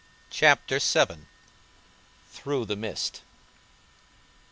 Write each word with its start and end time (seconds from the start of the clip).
CHAPTER 0.31 0.79
VII. 0.79 1.27
THROUGH 2.31 2.65
THE 2.65 2.75
MIST. 2.75 3.21